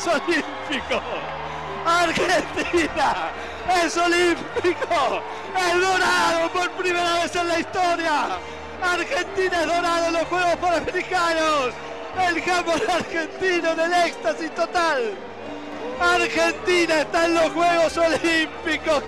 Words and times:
Es 0.00 0.06
olímpico. 0.06 1.02
Argentina 1.84 3.30
es 3.84 3.96
olímpico. 3.96 5.22
Es 5.58 5.80
dorado 5.80 6.50
por 6.52 6.70
primera 6.72 7.22
vez 7.22 7.36
en 7.36 7.48
la 7.48 7.60
historia. 7.60 8.38
Argentina 8.82 9.60
es 9.60 9.66
dorado 9.66 10.06
en 10.06 10.12
los 10.14 10.24
Juegos 10.24 10.56
Panamericanos. 10.56 11.74
El 12.28 12.42
campo 12.42 12.72
argentino 12.72 13.74
del 13.74 13.92
éxtasis 14.06 14.54
total. 14.54 15.12
Argentina 16.00 17.00
está 17.02 17.26
en 17.26 17.34
los 17.34 17.50
Juegos 17.50 17.98
Olímpicos. 17.98 19.04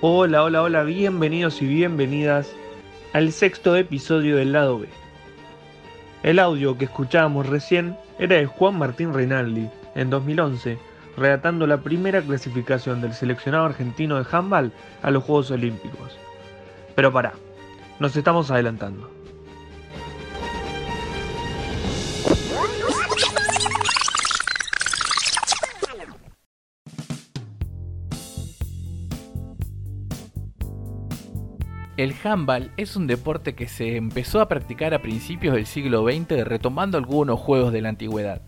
Hola, 0.00 0.42
hola, 0.42 0.62
hola, 0.62 0.82
bienvenidos 0.82 1.62
y 1.62 1.66
bienvenidas 1.66 2.48
al 3.12 3.32
sexto 3.32 3.76
episodio 3.76 4.36
del 4.36 4.52
lado 4.52 4.80
B. 4.80 4.88
El 6.24 6.38
audio 6.40 6.76
que 6.76 6.86
escuchábamos 6.86 7.46
recién 7.46 7.96
era 8.18 8.36
de 8.36 8.46
Juan 8.46 8.78
Martín 8.78 9.14
Reinaldi, 9.14 9.70
en 9.94 10.10
2011, 10.10 10.78
relatando 11.16 11.66
la 11.66 11.78
primera 11.78 12.20
clasificación 12.22 13.00
del 13.00 13.14
seleccionado 13.14 13.66
argentino 13.66 14.16
de 14.16 14.26
handball 14.30 14.72
a 15.02 15.10
los 15.10 15.24
Juegos 15.24 15.50
Olímpicos. 15.50 16.18
Pero 16.94 17.12
pará, 17.12 17.34
nos 17.98 18.16
estamos 18.16 18.50
adelantando. 18.50 19.10
El 31.96 32.12
handball 32.24 32.72
es 32.76 32.96
un 32.96 33.06
deporte 33.06 33.54
que 33.54 33.68
se 33.68 33.96
empezó 33.96 34.40
a 34.40 34.48
practicar 34.48 34.94
a 34.94 35.00
principios 35.00 35.54
del 35.54 35.64
siglo 35.64 36.04
XX 36.04 36.44
retomando 36.44 36.98
algunos 36.98 37.38
juegos 37.38 37.72
de 37.72 37.82
la 37.82 37.90
antigüedad. 37.90 38.42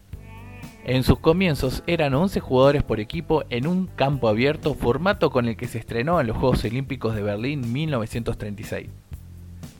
En 0.88 1.02
sus 1.02 1.18
comienzos 1.18 1.82
eran 1.88 2.14
11 2.14 2.38
jugadores 2.38 2.84
por 2.84 3.00
equipo 3.00 3.42
en 3.50 3.66
un 3.66 3.88
campo 3.88 4.28
abierto, 4.28 4.72
formato 4.74 5.32
con 5.32 5.48
el 5.48 5.56
que 5.56 5.66
se 5.66 5.78
estrenó 5.78 6.20
en 6.20 6.28
los 6.28 6.36
Juegos 6.36 6.64
Olímpicos 6.64 7.16
de 7.16 7.22
Berlín 7.22 7.72
1936. 7.72 8.88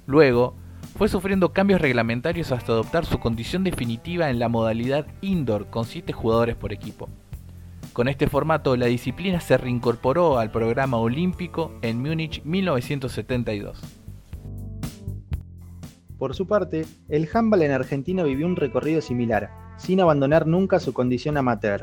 Luego, 0.09 0.57
fue 0.99 1.09
sufriendo 1.09 1.53
cambios 1.53 1.81
reglamentarios 1.81 2.51
hasta 2.51 2.73
adoptar 2.73 3.07
su 3.07 3.21
condición 3.21 3.63
definitiva 3.63 4.31
en 4.31 4.41
la 4.41 4.49
modalidad 4.49 5.07
indoor 5.21 5.67
con 5.67 5.85
7 5.85 6.13
jugadores 6.13 6.57
por 6.57 6.73
equipo. 6.73 7.09
Con 7.93 8.09
este 8.09 8.27
formato, 8.27 8.75
la 8.75 8.87
disciplina 8.87 9.39
se 9.39 9.57
reincorporó 9.57 10.41
al 10.41 10.51
programa 10.51 10.97
olímpico 10.97 11.73
en 11.83 12.03
Múnich 12.03 12.43
1972. 12.43 13.81
Por 16.19 16.35
su 16.35 16.49
parte, 16.49 16.85
el 17.09 17.29
handball 17.33 17.63
en 17.63 17.71
Argentina 17.71 18.25
vivió 18.25 18.45
un 18.45 18.57
recorrido 18.57 19.01
similar, 19.01 19.66
sin 19.77 20.01
abandonar 20.01 20.47
nunca 20.47 20.81
su 20.81 20.93
condición 20.93 21.37
amateur. 21.37 21.83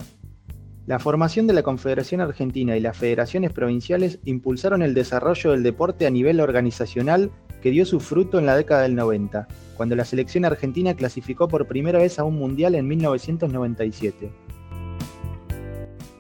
La 0.86 1.00
formación 1.00 1.48
de 1.48 1.54
la 1.54 1.64
Confederación 1.64 2.20
Argentina 2.20 2.76
y 2.76 2.82
las 2.82 2.98
federaciones 2.98 3.54
provinciales 3.54 4.20
impulsaron 4.26 4.82
el 4.82 4.94
desarrollo 4.94 5.52
del 5.52 5.64
deporte 5.64 6.06
a 6.06 6.10
nivel 6.10 6.42
organizacional 6.42 7.32
que 7.62 7.72
dio 7.72 7.86
su 7.86 8.02
fruto 8.02 8.38
en 8.38 8.46
la 8.46 8.58
década 8.58 8.82
del 8.82 8.94
90, 8.94 9.48
cuando 9.78 9.96
la 9.96 10.04
selección 10.04 10.44
argentina 10.44 10.94
clasificó 10.94 11.48
por 11.48 11.68
primera 11.68 12.00
vez 12.00 12.20
a 12.20 12.26
un 12.26 12.36
mundial 12.36 12.76
en 12.76 12.86
1997. 12.88 14.30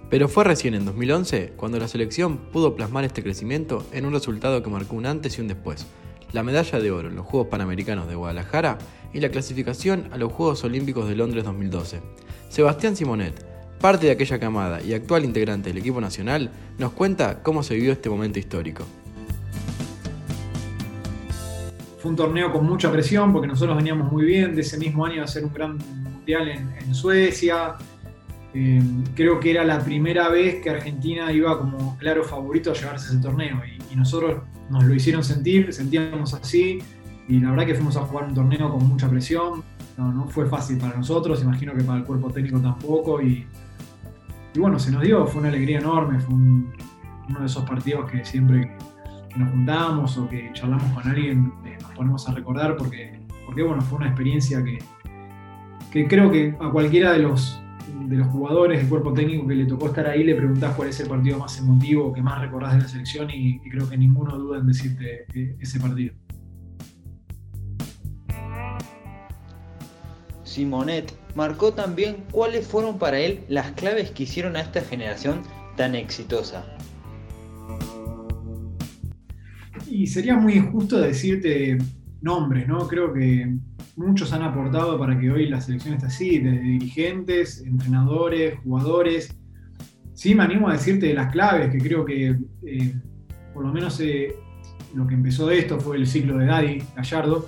Pero 0.09 0.30
fue 0.30 0.44
recién 0.44 0.76
en 0.76 0.86
2011 0.86 1.53
cuando 1.58 1.80
la 1.80 1.88
selección 1.88 2.38
pudo 2.38 2.76
plasmar 2.76 3.03
este 3.03 3.24
crecimiento 3.24 3.86
en 3.92 4.06
un 4.06 4.14
resultado 4.14 4.64
que 4.64 4.70
marcó 4.70 4.96
un 4.96 5.08
antes 5.08 5.38
y 5.38 5.42
un 5.42 5.50
después. 5.50 5.88
La 6.34 6.42
medalla 6.42 6.80
de 6.80 6.90
oro 6.90 7.10
en 7.10 7.16
los 7.16 7.28
Juegos 7.28 7.50
Panamericanos 7.50 8.08
de 8.08 8.16
Guadalajara 8.16 8.80
y 9.14 9.20
la 9.20 9.30
clasificación 9.30 10.10
a 10.12 10.18
los 10.18 10.34
Juegos 10.34 10.64
Olímpicos 10.64 11.08
de 11.08 11.16
Londres 11.16 11.44
2012. 11.44 12.02
Sebastián 12.50 12.96
Simonet, 12.96 13.46
parte 13.80 14.08
de 14.08 14.14
aquella 14.14 14.40
camada 14.40 14.82
y 14.82 14.96
actual 14.96 15.26
integrante 15.26 15.70
del 15.70 15.78
equipo 15.78 16.02
nacional, 16.02 16.50
nos 16.80 16.94
cuenta 16.94 17.44
cómo 17.44 17.62
se 17.62 17.76
vivió 17.76 17.92
este 17.92 18.10
momento 18.10 18.40
histórico. 18.40 18.84
Fue 22.00 22.10
un 22.10 22.18
torneo 22.18 22.52
con 22.52 22.66
mucha 22.66 22.92
presión 22.92 23.32
porque 23.32 23.48
nosotros 23.48 23.78
veníamos 23.78 24.12
muy 24.12 24.26
bien 24.26 24.56
de 24.56 24.62
ese 24.62 24.80
mismo 24.80 25.06
año 25.06 25.22
a 25.22 25.26
hacer 25.26 25.46
un 25.46 25.54
gran 25.54 25.78
mundial 25.78 26.50
en, 26.50 26.96
Suecia, 26.96 27.76
eh, 28.56 28.82
creo 29.16 29.40
que 29.40 29.52
era 29.52 29.64
la 29.64 29.80
primera 29.80 30.30
vez 30.30 30.64
que 30.64 30.72
Argentina 30.72 31.32
iba 31.32 31.60
como 31.60 31.96
claro 31.98 32.24
favorito 32.24 32.72
a 32.72 32.74
llevarse 32.74 33.14
ese 33.14 33.22
torneo 33.22 33.62
y, 33.66 33.96
nosotros 33.96 34.42
nos 34.69 34.84
lo 34.84 34.94
hicieron 34.94 35.24
sentir, 35.24 35.74
sentíamos 35.74 36.34
así 36.34 36.79
y 37.28 37.40
la 37.40 37.51
verdad 37.51 37.66
que 37.66 37.75
fuimos 37.75 37.96
a 37.97 38.01
jugar 38.01 38.28
un 38.28 38.34
torneo 38.34 38.69
con 38.72 38.88
mucha 38.88 39.09
presión, 39.09 39.63
no, 39.97 40.28
fue 40.28 40.47
fácil 40.47 40.78
para 40.78 40.97
nosotros, 40.97 41.41
imagino 41.41 41.74
que 41.74 41.84
para 41.84 42.00
el 42.00 42.06
cuerpo 42.06 42.29
técnico 42.31 42.59
tampoco 42.59 43.22
y, 43.22 43.46
bueno, 44.56 44.79
se 44.79 44.91
nos 44.91 45.03
dio, 45.03 45.25
fue 45.28 45.41
una 45.41 45.50
alegría 45.50 45.79
enorme, 45.79 46.19
fue 46.19 46.35
uno 46.35 47.40
de 47.40 47.46
esos 47.46 47.63
partidos 47.63 48.09
que 48.09 48.25
siempre 48.25 48.75
que 49.29 49.40
nos 49.40 49.50
juntamos 49.50 50.18
o 50.18 50.29
que 50.29 50.52
charlamos 50.53 50.91
con 50.94 51.07
alguien 51.09 51.52
eh, 51.66 51.78
nos 51.81 51.91
ponemos 51.91 52.28
a 52.29 52.34
recordar 52.34 52.75
porque, 52.78 53.19
porque 53.46 53.63
bueno, 53.63 53.81
fue 53.81 53.97
una 53.97 54.07
experiencia 54.07 54.63
que, 54.63 54.78
que 55.91 56.07
creo 56.07 56.29
que 56.29 56.56
a 56.59 56.69
cualquiera 56.69 57.13
de 57.13 57.19
los 57.19 57.62
de 57.88 58.18
los 58.18 58.28
jugadores, 58.28 58.80
del 58.80 58.90
cuerpo 58.90 59.14
técnico 59.14 59.48
que 59.48 59.56
le 59.56 59.66
tocó 59.66 59.88
estar 59.88 60.08
ahí, 60.08 60.24
le 60.24 60.36
preguntás 60.36 60.76
cuál 60.76 60.90
es 60.90 61.00
el 61.00 61.08
partido 61.08 61.38
más 61.38 61.58
emotivo, 61.60 62.14
que 62.14 62.22
más 62.22 62.42
recordás 62.42 62.74
de 62.74 62.82
la 62.82 62.88
selección 62.88 63.30
y, 63.30 63.60
creo 63.70 63.90
que 63.90 63.98
ninguno 63.98 64.38
duda 64.38 64.60
en 64.60 64.68
decirte 64.68 65.26
ese 65.60 65.80
partido. 65.80 66.14
Simonet 70.44 71.14
marcó 71.36 71.74
también 71.74 72.18
cuáles 72.32 72.68
fueron 72.68 73.00
para 73.00 73.20
él 73.20 73.40
las 73.50 73.72
claves 73.72 74.12
que 74.12 74.24
hicieron 74.24 74.56
a 74.56 74.62
esta 74.62 74.82
generación 74.82 75.42
tan 75.76 75.96
exitosa. 75.96 76.64
Y 79.88 80.08
sería 80.08 80.36
muy 80.36 80.54
injusto 80.54 81.00
decirte 81.00 81.78
nombres, 82.22 82.68
¿no? 82.68 82.88
Creo 82.88 83.14
que 83.14 83.58
muchos 83.96 84.34
han 84.34 84.42
aportado 84.42 84.98
para 84.98 85.20
que 85.20 85.30
hoy 85.30 85.48
la 85.48 85.62
selección 85.62 85.96
esté 85.96 86.08
así, 86.08 86.40
desde 86.40 86.62
dirigentes, 86.62 87.62
entrenadores, 87.62 88.59
jugadores. 88.64 89.36
Sí, 90.14 90.36
me 90.36 90.44
animo 90.44 90.70
a 90.70 90.74
decirte 90.74 91.14
las 91.14 91.31
claves, 91.31 91.72
que 91.72 91.78
creo 91.78 92.06
que 92.06 92.36
eh, 92.66 92.96
por 93.53 93.66
lo 93.66 93.74
menos 93.74 94.00
eh, 94.00 94.36
lo 94.96 95.08
que 95.08 95.16
empezó 95.16 95.48
de 95.48 95.59
esto 95.59 95.80
fue 95.80 95.98
el 95.98 96.08
ciclo 96.08 96.38
de 96.38 96.46
Daddy 96.46 96.84
Gallardo, 96.96 97.48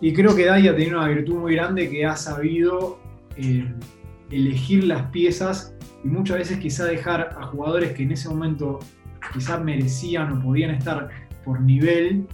y 0.00 0.12
creo 0.12 0.34
que 0.34 0.46
Daddy 0.46 0.68
ha 0.68 0.76
tenido 0.76 0.98
una 0.98 1.08
virtud 1.08 1.36
muy 1.36 1.54
grande 1.54 1.88
que 1.88 2.04
ha 2.04 2.16
sabido 2.16 3.00
eh, 3.36 3.72
elegir 4.30 4.84
las 4.84 5.10
piezas 5.10 5.74
y 6.04 6.08
muchas 6.08 6.38
veces 6.38 6.58
quizá 6.58 6.84
dejar 6.84 7.36
a 7.38 7.46
jugadores 7.46 7.92
que 7.92 8.02
en 8.02 8.12
ese 8.12 8.28
momento 8.28 8.80
quizá 9.32 9.58
merecían 9.58 10.32
o 10.32 10.42
podían 10.42 10.70
estar 10.72 11.08
por 11.44 11.60
nivel 11.60 12.26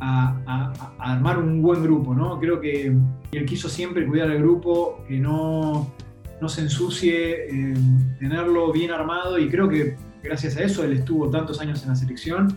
a, 0.00 0.72
armar 0.98 1.38
un 1.38 1.62
buen 1.62 1.82
grupo, 1.82 2.14
¿no? 2.14 2.38
Creo 2.38 2.60
que 2.60 2.94
él 3.32 3.46
quiso 3.46 3.68
siempre 3.68 4.06
cuidar 4.06 4.30
al 4.30 4.38
grupo, 4.38 5.04
que 5.08 5.18
no, 5.18 5.92
no 6.40 6.48
se 6.48 6.62
ensucie, 6.62 7.46
eh, 7.48 7.74
tenerlo 8.18 8.72
bien 8.72 8.90
armado 8.90 9.38
y 9.38 9.48
creo 9.48 9.68
que 9.68 9.96
gracias 10.22 10.56
a 10.56 10.62
eso 10.62 10.84
él 10.84 10.92
estuvo 10.92 11.28
tantos 11.30 11.60
años 11.60 11.82
en 11.82 11.90
la 11.90 11.96
selección 11.96 12.56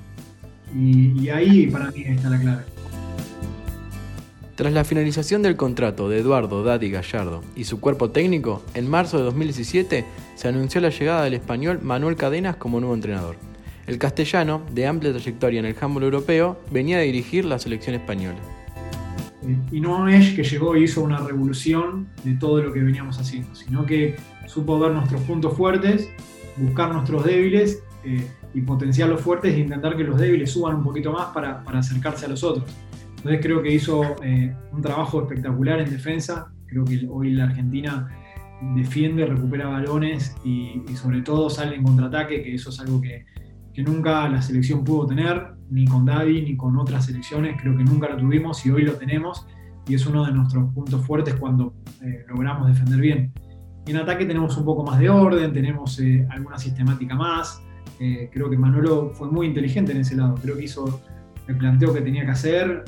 y, 0.76 1.30
ahí 1.30 1.68
para 1.68 1.92
mí 1.92 2.04
está 2.06 2.30
la 2.30 2.40
clave. 2.40 2.64
Tras 4.56 4.74
la 4.74 4.84
finalización 4.84 5.42
del 5.42 5.56
contrato 5.56 6.08
de 6.08 6.20
Eduardo 6.20 6.64
Dadi 6.64 6.92
Gallardo 6.92 7.42
y 7.56 7.64
su 7.64 7.80
cuerpo 7.80 8.12
técnico, 8.12 8.62
en 8.74 8.90
marzo 8.90 9.18
de 9.18 9.24
2017 9.24 10.06
se 10.36 10.48
anunció 10.48 10.82
la 10.82 10.90
llegada 10.90 11.24
del 11.24 11.34
español 11.34 11.80
Manuel 11.82 12.16
Cadenas 12.16 12.58
como 12.58 12.80
nuevo 12.80 12.94
entrenador. 12.94 13.38
El 13.88 13.98
castellano, 13.98 14.62
de 14.72 14.86
amplia 14.86 15.12
trayectoria 15.12 15.60
en 15.60 15.66
el 15.66 15.76
handball 15.80 16.04
europeo, 16.04 16.60
venía 16.72 16.98
a 16.98 17.02
dirigir 17.02 17.46
la 17.46 17.58
selección 17.58 17.96
española. 17.96 18.40
Y 19.72 19.82
no 19.82 20.08
es 20.08 20.36
que 20.36 20.44
llegó 20.44 20.78
y 20.78 20.84
hizo 20.84 21.02
una 21.02 21.18
revolución 21.18 22.08
de 22.24 22.36
todo 22.36 22.62
lo 22.62 22.72
que 22.72 22.82
veníamos 22.82 23.20
haciendo, 23.20 23.56
sino 23.56 23.86
que 23.86 24.16
supo 24.46 24.80
ver 24.80 24.92
nuestros 24.92 25.22
puntos 25.22 25.58
fuertes, 25.58 26.10
buscar 26.58 26.94
nuestros 26.94 27.24
débiles 27.26 27.82
eh, 28.04 28.28
y 28.54 28.62
potenciar 28.62 29.10
los 29.10 29.22
fuertes 29.22 29.56
e 29.56 29.60
intentar 29.60 29.98
que 29.98 30.04
los 30.04 30.20
débiles 30.20 30.52
suban 30.52 30.76
un 30.76 30.84
poquito 30.84 31.12
más 31.12 31.28
para, 31.34 31.64
acercarse 31.74 32.28
a 32.28 32.30
los 32.30 32.44
otros. 32.44 32.66
Entonces 33.18 33.40
creo 33.42 33.64
que 33.64 33.74
hizo 33.74 34.16
eh, 34.24 34.56
un 34.72 34.82
trabajo 34.82 35.22
espectacular 35.22 35.80
en 35.80 35.90
defensa. 35.90 36.52
Creo 36.68 36.86
que 36.86 37.08
hoy 37.10 37.32
la 37.32 37.46
Argentina 37.46 38.10
defiende, 38.76 39.26
recupera 39.26 39.68
balones 39.68 40.36
y, 40.44 40.84
y 40.88 40.96
sobre 40.96 41.22
todo 41.24 41.50
sale 41.50 41.76
en 41.76 41.84
contraataque, 41.84 42.44
que 42.44 42.54
eso 42.54 42.70
es 42.70 42.80
algo 42.80 43.02
que, 43.02 43.26
que 43.74 43.84
nunca 43.84 44.28
la 44.30 44.42
selección 44.42 44.84
pudo 44.84 45.08
tener, 45.08 45.54
ni 45.70 45.86
con 45.86 46.06
Daddy, 46.06 46.42
ni 46.42 46.58
con 46.58 46.78
otras 46.78 47.06
selecciones, 47.06 47.60
creo 47.62 47.78
que 47.78 47.84
nunca 47.84 48.10
lo 48.10 48.18
tuvimos 48.18 48.66
y 48.66 48.72
hoy 48.72 48.84
lo 48.84 48.94
tenemos, 48.94 49.48
y 49.88 49.96
es 49.96 50.06
uno 50.06 50.26
de 50.26 50.34
nuestros 50.34 50.74
puntos 50.74 51.06
fuertes 51.06 51.36
cuando 51.36 51.74
eh, 52.02 52.26
logramos 52.28 52.68
defender 52.68 53.00
bien. 53.00 53.34
En 53.88 53.98
ataque 53.98 54.26
tenemos 54.26 54.58
un 54.58 54.66
poco 54.66 54.84
más 54.84 55.00
de 55.00 55.10
orden, 55.10 55.52
tenemos 55.54 56.00
eh, 56.00 56.28
alguna 56.30 56.58
sistemática 56.58 57.16
más, 57.16 57.62
eh, 58.00 58.30
creo 58.32 58.50
que 58.50 58.58
Manolo 58.58 59.12
fue 59.14 59.30
muy 59.32 59.48
inteligente 59.48 59.92
en 59.92 60.00
ese 60.00 60.16
lado, 60.16 60.36
creo 60.36 60.58
que 60.58 60.64
hizo 60.64 61.02
el 61.48 61.58
planteo 61.58 61.94
que 61.94 62.02
tenía 62.02 62.26
que 62.26 62.32
hacer. 62.32 62.84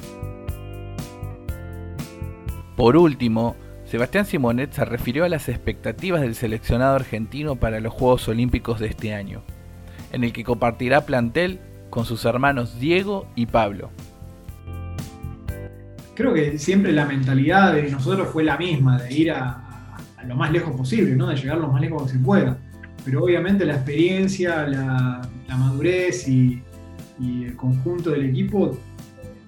Por 2.76 2.98
último, 2.98 3.56
Sebastián 3.86 4.26
Simonet 4.26 4.72
se 4.72 4.86
refirió 4.86 5.24
a 5.24 5.30
las 5.30 5.50
expectativas 5.50 6.22
del 6.22 6.36
seleccionado 6.36 6.96
argentino 6.96 7.56
para 7.56 7.80
los 7.80 7.94
Juegos 7.94 8.28
Olímpicos 8.28 8.80
de 8.80 8.88
este 8.88 9.14
año, 9.14 9.44
en 10.14 10.24
el 10.24 10.32
que 10.32 10.46
compartirá 10.46 11.06
plantel 11.06 11.60
con 11.90 12.06
sus 12.06 12.24
hermanos 12.24 12.80
Diego 12.80 13.28
y 13.36 13.48
Pablo. 13.48 13.90
Creo 16.16 16.34
que 16.34 16.58
siempre 16.58 16.94
la 16.94 17.06
mentalidad 17.06 17.74
de 17.74 17.92
nosotros 17.92 18.30
fue 18.30 18.44
la 18.44 18.58
misma, 18.58 19.02
de 19.02 19.14
ir 19.14 19.32
a, 19.32 19.98
lo 20.26 20.36
más 20.36 20.52
lejos 20.52 20.74
posible, 20.76 21.16
¿no? 21.16 21.28
de 21.28 21.36
llegar 21.36 21.58
lo 21.58 21.68
más 21.68 21.82
lejos 21.82 22.04
que 22.04 22.18
se 22.18 22.20
pueda. 22.20 22.58
Pero 23.04 23.24
obviamente 23.24 23.66
la 23.66 23.74
experiencia, 23.74 24.66
la, 24.68 25.22
madurez 25.50 26.28
y, 26.28 26.64
y 27.20 27.44
el 27.44 27.56
conjunto 27.56 28.12
del 28.12 28.26
equipo 28.26 28.78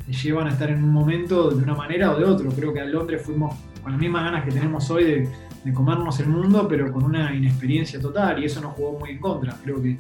te 0.06 0.14
llevan 0.14 0.48
a 0.48 0.52
estar 0.52 0.70
en 0.70 0.84
un 0.84 0.92
momento 0.92 1.50
de 1.50 1.64
una 1.64 1.74
manera 1.74 2.12
o 2.12 2.20
de 2.20 2.26
otro. 2.26 2.50
Creo 2.52 2.74
que 2.74 2.80
a 2.80 2.86
Londres 2.86 3.22
fuimos 3.24 3.56
con 3.82 3.92
las 3.92 4.02
mismas 4.02 4.24
ganas 4.24 4.44
que 4.44 4.52
tenemos 4.52 4.90
hoy 4.90 5.04
de, 5.04 5.30
comernos 5.74 6.20
el 6.20 6.28
mundo, 6.28 6.68
pero 6.68 6.92
con 6.92 7.04
una 7.04 7.34
inexperiencia 7.34 8.00
total 8.00 8.42
y 8.42 8.46
eso 8.46 8.62
nos 8.62 8.74
jugó 8.74 9.00
muy 9.00 9.12
en 9.12 9.20
contra. 9.20 9.56
Creo 9.64 9.82
que 9.82 9.98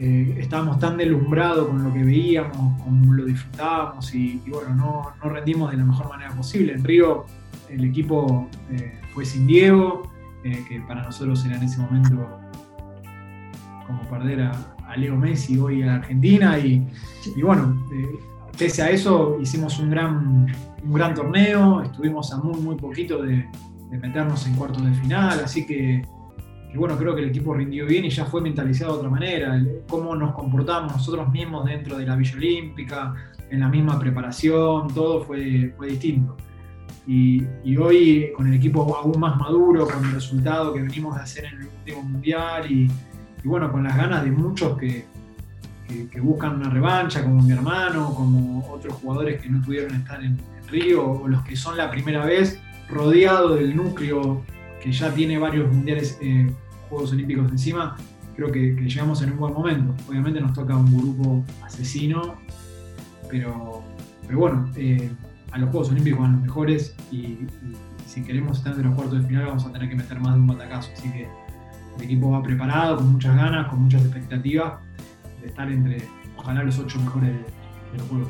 eh, 0.00 0.36
estábamos 0.38 0.78
tan 0.78 0.96
deslumbrados 0.96 1.68
con 1.68 1.82
lo 1.82 1.92
que 1.92 2.04
veíamos, 2.04 2.80
como 2.82 3.12
lo 3.12 3.24
disfrutábamos 3.24 4.14
y, 4.14 4.40
bueno, 4.48 4.74
no, 4.74 5.28
rendimos 5.28 5.70
de 5.70 5.76
la 5.76 5.84
mejor 5.84 6.08
manera 6.08 6.30
posible. 6.34 6.72
En 6.72 6.84
Río 6.84 7.26
el 7.68 7.84
equipo 7.84 8.48
eh, 8.70 9.00
fue 9.12 9.24
sin 9.24 9.46
Diego, 9.46 10.10
eh, 10.44 10.64
que 10.68 10.80
para 10.82 11.02
nosotros 11.02 11.44
era 11.44 11.56
en 11.56 11.64
ese 11.64 11.80
momento 11.80 12.28
como 13.86 14.02
perder 14.08 14.42
a, 14.42 14.74
Leo 14.96 15.16
Messi 15.16 15.58
hoy 15.58 15.82
a 15.82 15.96
Argentina 15.96 16.58
y, 16.58 16.82
bueno, 17.42 17.86
pese 18.56 18.82
a 18.82 18.90
eso 18.90 19.36
hicimos 19.38 19.78
un 19.78 19.90
gran 19.90 20.46
un 20.82 20.92
gran 20.92 21.14
torneo, 21.14 21.82
estuvimos 21.82 22.32
a 22.32 22.38
muy, 22.38 22.60
muy 22.60 22.76
poquito 22.76 23.22
de, 23.22 23.48
meternos 23.90 24.46
en 24.46 24.54
cuartos 24.54 24.84
de 24.84 24.92
final, 24.94 25.40
así 25.44 25.66
que, 25.66 26.06
bueno, 26.76 26.96
creo 26.96 27.14
que 27.14 27.22
el 27.22 27.28
equipo 27.28 27.54
rindió 27.54 27.86
bien 27.86 28.04
y 28.04 28.10
ya 28.10 28.24
fue 28.26 28.40
mentalizado 28.40 28.92
de 28.92 28.98
otra 28.98 29.10
manera, 29.10 29.60
cómo 29.88 30.14
nos 30.14 30.34
comportamos 30.34 30.92
nosotros 30.92 31.30
mismos 31.32 31.64
dentro 31.64 31.96
de 31.96 32.06
la 32.06 32.14
Villa 32.14 32.36
Olímpica, 32.36 33.14
en 33.50 33.60
la 33.60 33.68
misma 33.68 33.98
preparación, 33.98 34.88
todo 34.94 35.24
fue, 35.24 35.72
fue 35.76 35.88
distinto. 35.88 36.36
Y, 37.06 37.46
hoy 37.78 38.32
con 38.36 38.48
el 38.48 38.54
equipo 38.54 38.94
aún 38.94 39.18
más 39.18 39.38
maduro, 39.38 39.86
con 39.86 40.04
el 40.04 40.12
resultado 40.12 40.74
que 40.74 40.82
venimos 40.82 41.16
de 41.16 41.22
hacer 41.22 41.46
en 41.46 41.60
el 41.60 41.66
último 41.66 42.02
mundial 42.02 42.70
y, 42.70 42.90
bueno, 43.44 43.72
con 43.72 43.84
las 43.84 43.96
ganas 43.96 44.24
de 44.24 44.30
muchos 44.30 44.76
que, 44.76 45.06
que, 45.86 46.20
buscan 46.20 46.56
una 46.56 46.68
revancha, 46.68 47.22
como 47.22 47.42
mi 47.42 47.52
hermano, 47.52 48.12
como 48.14 48.68
otros 48.70 48.92
jugadores 48.94 49.40
que 49.40 49.48
no 49.48 49.62
pudieron 49.62 49.94
estar 49.94 50.22
en, 50.22 50.38
Río, 50.70 51.12
o 51.12 51.28
los 51.28 51.42
que 51.44 51.56
son 51.56 51.78
la 51.78 51.90
primera 51.90 52.26
vez, 52.26 52.60
rodeado 52.90 53.54
del 53.54 53.74
núcleo 53.74 54.42
que 54.82 54.92
ya 54.92 55.12
tiene 55.12 55.38
varios 55.38 55.72
mundiales, 55.72 56.18
eh, 56.20 56.50
Juegos 56.88 57.12
Olímpicos 57.12 57.50
encima, 57.50 57.96
creo 58.36 58.50
que, 58.52 58.74
llegamos 58.74 59.20
en 59.22 59.32
un 59.32 59.38
buen 59.38 59.52
momento. 59.52 59.94
Obviamente 60.08 60.40
nos 60.40 60.52
toca 60.52 60.76
un 60.76 60.96
grupo 60.96 61.44
asesino, 61.62 62.36
pero, 63.28 63.82
pero 64.26 64.38
bueno, 64.38 64.70
eh, 64.76 65.10
a 65.52 65.58
los 65.58 65.70
Juegos 65.70 65.90
Olímpicos 65.90 66.20
van 66.20 66.32
los 66.32 66.42
mejores 66.42 66.94
y, 67.10 67.38
si 68.06 68.22
queremos 68.22 68.58
estar 68.58 68.72
entre 68.72 68.86
los 68.86 68.94
cuartos 68.94 69.20
de 69.20 69.28
final 69.28 69.46
vamos 69.46 69.66
a 69.66 69.72
tener 69.72 69.88
que 69.90 69.96
meter 69.96 70.18
más 70.18 70.34
de 70.34 70.40
un 70.40 70.46
batacazo. 70.46 70.90
Así 70.96 71.10
que 71.10 71.28
el 71.98 72.04
equipo 72.04 72.30
va 72.30 72.42
preparado, 72.42 72.96
con 72.96 73.12
muchas 73.12 73.36
ganas, 73.36 73.68
con 73.68 73.82
muchas 73.82 74.02
expectativas 74.02 74.74
de 75.40 75.48
estar 75.48 75.70
entre, 75.70 76.02
ojalá, 76.36 76.62
los 76.62 76.78
ocho 76.78 76.98
mejores 77.00 77.32
de, 77.32 77.98
los 77.98 78.08
juegos. 78.08 78.28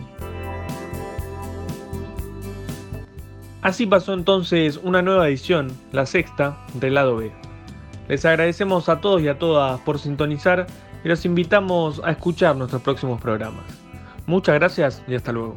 Así 3.61 3.87
pasó 3.87 4.13
entonces 4.13 4.79
una 4.83 5.03
nueva 5.03 5.29
edición, 5.29 5.73
la 5.91 6.07
sexta, 6.07 6.59
del 6.75 6.95
lado 6.95 7.17
B. 7.17 7.33
Les 8.09 8.25
agradecemos 8.25 8.89
a 8.89 9.01
todos 9.01 9.21
y 9.21 9.29
a 9.29 9.39
todas 9.39 9.81
por 9.81 9.99
sintonizar 9.99 10.67
y 11.05 11.09
los 11.09 11.25
invitamos 11.25 12.01
a 12.05 12.13
escuchar 12.13 12.57
nuestros 12.57 12.83
próximos 12.83 13.21
programas. 13.21 13.65
Muchas 14.27 14.55
gracias 14.55 15.03
y 15.09 15.15
hasta 15.15 15.33
luego. 15.33 15.57